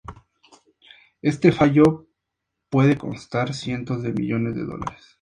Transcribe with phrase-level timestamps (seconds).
[1.21, 2.07] Este fallo
[2.71, 5.05] puede costar cientos de millones de dólares.